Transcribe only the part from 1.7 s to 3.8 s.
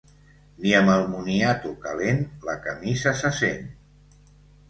calent la camisa se sent.